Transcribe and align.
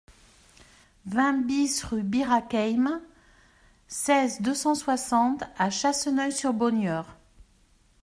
vingt 1.05 1.45
BIS 1.45 1.83
rue 1.83 2.01
Bir'Hakeim, 2.01 3.01
seize, 3.87 4.41
deux 4.41 4.55
cent 4.55 4.73
soixante 4.73 5.43
à 5.59 5.69
Chasseneuil-sur-Bonnieure 5.69 7.15